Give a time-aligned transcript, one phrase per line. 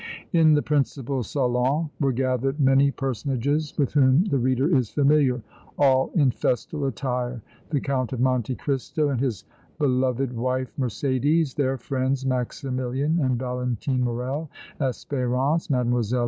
[0.33, 5.43] In the principal salon were gathered many personages with whom the reader is familiar,
[5.77, 9.45] all in festal attire the Count of Monte Cristo and his
[9.77, 16.19] beloved wife Mercédès, their friends Maximilian and Valentine Morrel, Espérance, Mlle.